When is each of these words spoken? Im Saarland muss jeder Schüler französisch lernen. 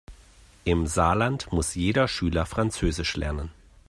Im 0.63 0.87
Saarland 0.87 1.51
muss 1.53 1.75
jeder 1.75 2.07
Schüler 2.07 2.47
französisch 2.47 3.17
lernen. 3.17 3.51